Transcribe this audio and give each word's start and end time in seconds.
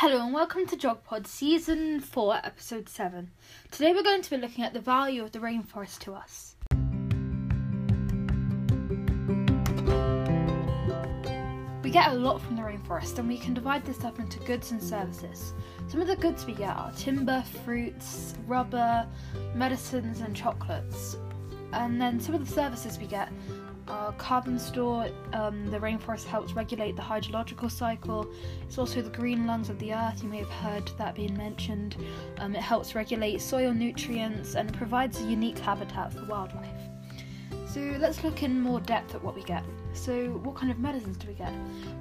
Hello 0.00 0.22
and 0.22 0.34
welcome 0.34 0.66
to 0.66 0.76
JogPod 0.76 1.26
Season 1.26 2.00
4, 2.00 2.40
Episode 2.44 2.86
7. 2.86 3.30
Today 3.70 3.94
we're 3.94 4.02
going 4.02 4.20
to 4.20 4.28
be 4.28 4.36
looking 4.36 4.62
at 4.62 4.74
the 4.74 4.78
value 4.78 5.22
of 5.22 5.32
the 5.32 5.38
rainforest 5.38 6.00
to 6.00 6.12
us. 6.12 6.54
We 11.82 11.90
get 11.90 12.10
a 12.10 12.14
lot 12.14 12.42
from 12.42 12.56
the 12.56 12.62
rainforest 12.62 13.18
and 13.18 13.26
we 13.26 13.38
can 13.38 13.54
divide 13.54 13.86
this 13.86 14.04
up 14.04 14.18
into 14.18 14.38
goods 14.40 14.70
and 14.70 14.82
services. 14.82 15.54
Some 15.88 16.02
of 16.02 16.08
the 16.08 16.16
goods 16.16 16.44
we 16.44 16.52
get 16.52 16.76
are 16.76 16.92
timber, 16.92 17.42
fruits, 17.64 18.34
rubber, 18.46 19.08
medicines, 19.54 20.20
and 20.20 20.36
chocolates. 20.36 21.16
And 21.72 21.98
then 21.98 22.20
some 22.20 22.34
of 22.34 22.46
the 22.46 22.52
services 22.52 22.98
we 22.98 23.06
get 23.06 23.32
uh, 23.88 24.12
carbon 24.12 24.58
store, 24.58 25.08
um, 25.32 25.70
the 25.70 25.78
rainforest 25.78 26.24
helps 26.24 26.52
regulate 26.52 26.96
the 26.96 27.02
hydrological 27.02 27.70
cycle. 27.70 28.30
It's 28.62 28.78
also 28.78 29.02
the 29.02 29.10
green 29.10 29.46
lungs 29.46 29.70
of 29.70 29.78
the 29.78 29.92
earth, 29.94 30.22
you 30.22 30.28
may 30.28 30.38
have 30.38 30.50
heard 30.50 30.90
that 30.98 31.14
being 31.14 31.36
mentioned. 31.36 31.96
Um, 32.38 32.54
it 32.54 32.62
helps 32.62 32.94
regulate 32.94 33.40
soil 33.40 33.72
nutrients 33.72 34.54
and 34.54 34.72
provides 34.74 35.20
a 35.20 35.24
unique 35.24 35.58
habitat 35.58 36.12
for 36.12 36.24
wildlife. 36.24 36.80
So 37.68 37.80
let's 37.98 38.24
look 38.24 38.42
in 38.42 38.58
more 38.60 38.80
depth 38.80 39.14
at 39.14 39.22
what 39.22 39.34
we 39.34 39.42
get. 39.42 39.62
So, 39.92 40.30
what 40.42 40.56
kind 40.56 40.70
of 40.70 40.78
medicines 40.78 41.16
do 41.16 41.28
we 41.28 41.34
get? 41.34 41.52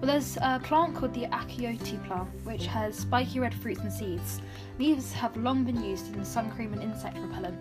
Well, 0.00 0.06
there's 0.06 0.36
a 0.36 0.60
plant 0.62 0.94
called 0.94 1.14
the 1.14 1.26
achiote 1.26 2.06
plant, 2.06 2.28
which 2.44 2.66
has 2.66 2.96
spiky 2.96 3.40
red 3.40 3.54
fruits 3.54 3.80
and 3.80 3.92
seeds. 3.92 4.40
These 4.78 5.12
have 5.12 5.36
long 5.36 5.64
been 5.64 5.82
used 5.82 6.14
in 6.14 6.24
sun 6.24 6.50
cream 6.52 6.72
and 6.72 6.82
insect 6.82 7.18
repellent. 7.18 7.58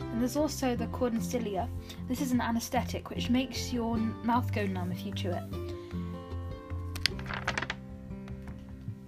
And 0.00 0.20
there's 0.20 0.36
also 0.36 0.76
the 0.76 0.86
cordycelia. 0.88 1.68
This 2.08 2.20
is 2.20 2.32
an 2.32 2.40
anaesthetic 2.40 3.10
which 3.10 3.30
makes 3.30 3.72
your 3.72 3.96
mouth 3.96 4.52
go 4.52 4.66
numb 4.66 4.92
if 4.92 5.04
you 5.06 5.12
chew 5.12 5.30
it. 5.30 5.44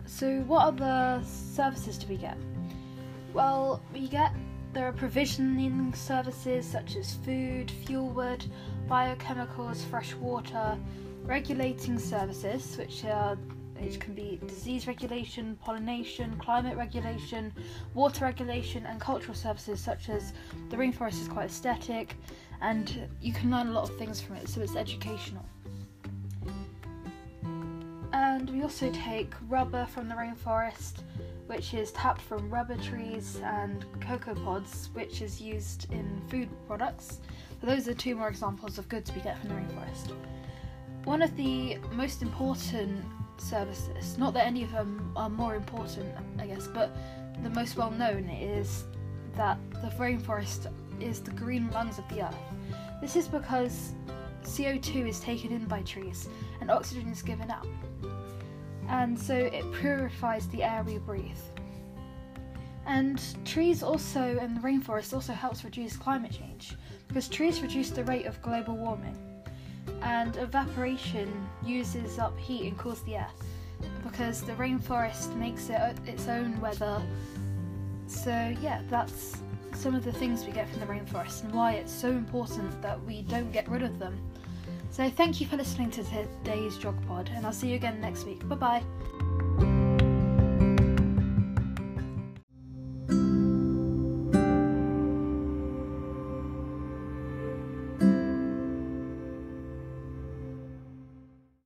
So, 0.07 0.41
what 0.43 0.67
other 0.67 1.23
services 1.25 1.99
do 1.99 2.07
we 2.09 2.17
get? 2.17 2.39
Well, 3.33 3.83
we 3.93 4.07
get 4.07 4.33
there 4.73 4.89
are 4.89 4.93
provisioning 4.93 5.95
services 5.95 6.67
such 6.67 6.97
as 6.97 7.15
food, 7.25 7.71
fuel 7.71 8.09
wood, 8.09 8.45
biochemicals, 8.89 9.85
fresh 9.85 10.15
water, 10.15 10.77
regulating 11.23 11.99
services, 11.99 12.77
which 12.77 13.05
are 13.05 13.39
which 13.85 14.01
can 14.01 14.15
be 14.15 14.41
disease 14.47 14.87
regulation, 14.87 15.57
pollination, 15.63 16.37
climate 16.39 16.77
regulation, 16.77 17.53
water 17.93 18.25
regulation, 18.25 18.87
and 18.87 19.01
cultural 19.01 19.35
services 19.35 19.81
such 19.81 20.09
as 20.09 20.33
the 20.71 20.77
rainforest 20.77 21.21
is 21.21 21.29
quite 21.29 21.47
aesthetic 21.47 22.17
and 22.63 23.09
you 23.21 23.33
can 23.33 23.51
learn 23.51 23.69
a 23.69 23.73
lot 23.73 23.89
of 23.89 23.97
things 23.99 24.21
from 24.21 24.37
it, 24.37 24.49
so 24.49 24.61
it's 24.61 24.77
educational. 24.77 25.45
And 28.13 28.49
we 28.49 28.63
also 28.63 28.91
take 28.93 29.35
rubber 29.49 29.87
from 29.87 30.09
the 30.09 30.15
rainforest, 30.15 31.01
which 31.47 31.75
is 31.75 31.91
tapped 31.93 32.23
from 32.23 32.49
rubber 32.49 32.77
trees, 32.77 33.41
and 33.45 33.85
cocoa 34.01 34.35
pods, 34.35 34.89
which 34.95 35.21
is 35.21 35.43
used 35.43 35.93
in 35.93 36.23
food 36.29 36.49
products. 36.67 37.21
So, 37.61 37.67
those 37.67 37.89
are 37.89 37.95
two 37.95 38.15
more 38.15 38.29
examples 38.29 38.79
of 38.79 38.89
goods 38.89 39.13
we 39.15 39.21
get 39.21 39.39
from 39.41 39.51
the 39.51 39.57
rainforest. 39.57 40.13
One 41.05 41.23
of 41.23 41.37
the 41.37 41.77
most 41.93 42.23
important 42.23 43.05
services. 43.41 44.17
Not 44.19 44.35
that 44.35 44.47
any 44.47 44.63
of 44.63 44.73
them 44.73 45.13
are 45.17 45.29
more 45.29 45.55
important, 45.57 46.15
I 46.39 46.47
guess, 46.47 46.67
but 46.67 46.95
the 47.43 47.51
most 47.51 47.77
well 47.77 47.91
known 47.91 48.29
is 48.29 48.85
that 49.37 49.59
the 49.71 49.89
rainforest 49.99 50.73
is 51.01 51.21
the 51.21 51.33
green 51.33 51.71
lungs 51.71 51.99
of 51.99 52.09
the 52.09 52.27
earth. 52.27 52.37
This 53.01 53.17
is 53.17 53.29
because 53.29 53.93
CO2 54.45 55.09
is 55.09 55.21
taken 55.21 55.51
in 55.51 55.65
by 55.67 55.83
trees 55.83 56.29
and 56.61 56.71
oxygen 56.71 57.09
is 57.09 57.23
given 57.23 57.51
out. 57.51 57.67
And 58.89 59.19
so 59.19 59.35
it 59.35 59.65
purifies 59.73 60.47
the 60.49 60.63
air 60.63 60.83
we 60.87 60.99
breathe. 60.99 61.37
And 62.87 63.21
trees 63.47 63.83
also, 63.83 64.39
and 64.39 64.57
the 64.57 64.61
rainforest 64.61 65.15
also 65.15 65.33
helps 65.33 65.65
reduce 65.65 65.97
climate 65.97 66.33
change 66.33 66.77
because 67.09 67.29
trees 67.29 67.63
reduce 67.63 67.91
the 67.91 68.05
rate 68.05 68.27
of 68.27 68.41
global 68.43 68.77
warming 68.77 69.17
and 70.05 70.37
evaporation 70.37 71.49
uses 71.65 72.19
up 72.19 72.39
heat 72.39 72.69
and 72.69 72.79
cools 72.79 73.03
the 73.03 73.17
air 73.17 73.31
because 74.07 74.43
the 74.43 74.53
rainforest 74.53 75.35
makes 75.37 75.69
it 75.71 75.81
uh, 75.81 75.93
its 76.07 76.29
own 76.29 76.59
weather. 76.61 77.03
So, 78.07 78.55
yeah, 78.61 78.83
that's 78.89 79.39
some 79.75 79.95
of 79.95 80.05
the 80.05 80.13
things 80.13 80.45
we 80.45 80.53
get 80.53 80.69
from 80.69 80.81
the 80.81 80.87
rainforest 80.87 81.43
and 81.43 81.53
why 81.53 81.73
it's 81.73 81.93
so 81.93 82.11
important 82.11 82.81
that 82.83 83.03
we 83.05 83.23
don't 83.23 83.51
get 83.51 83.69
rid 83.69 83.83
of 83.83 83.99
them. 83.99 84.17
So, 84.91 85.11
thank 85.11 85.41
you 85.41 85.47
for 85.47 85.57
listening 85.57 85.91
to 85.93 86.05
today's 86.05 86.77
Jog 86.77 86.97
Pod, 87.09 87.31
and 87.35 87.45
I'll 87.45 87.53
see 87.53 87.69
you 87.69 87.77
again 87.77 88.01
next 88.01 88.25
week. 88.25 88.47
Bye 88.49 88.55
bye. 88.57 88.83